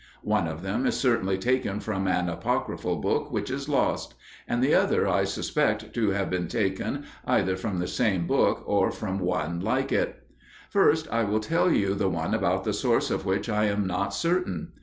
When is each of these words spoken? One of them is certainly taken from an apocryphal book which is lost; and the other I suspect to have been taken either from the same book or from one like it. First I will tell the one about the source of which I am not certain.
One 0.23 0.47
of 0.47 0.63
them 0.63 0.87
is 0.87 0.99
certainly 0.99 1.37
taken 1.37 1.79
from 1.79 2.07
an 2.07 2.27
apocryphal 2.27 2.95
book 2.95 3.29
which 3.31 3.51
is 3.51 3.69
lost; 3.69 4.15
and 4.47 4.59
the 4.63 4.73
other 4.73 5.07
I 5.07 5.25
suspect 5.25 5.93
to 5.93 6.09
have 6.09 6.27
been 6.27 6.47
taken 6.47 7.05
either 7.23 7.55
from 7.55 7.77
the 7.77 7.85
same 7.87 8.25
book 8.25 8.63
or 8.65 8.89
from 8.89 9.19
one 9.19 9.59
like 9.59 9.91
it. 9.91 10.23
First 10.71 11.07
I 11.11 11.23
will 11.23 11.39
tell 11.39 11.69
the 11.69 12.09
one 12.09 12.33
about 12.33 12.63
the 12.63 12.73
source 12.73 13.11
of 13.11 13.27
which 13.27 13.47
I 13.47 13.65
am 13.65 13.85
not 13.85 14.11
certain. 14.11 14.71